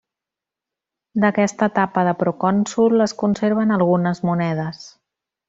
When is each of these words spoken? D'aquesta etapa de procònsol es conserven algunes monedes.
D'aquesta 1.25 1.67
etapa 1.71 2.05
de 2.07 2.13
procònsol 2.21 3.05
es 3.07 3.15
conserven 3.21 3.77
algunes 3.77 4.25
monedes. 4.31 4.83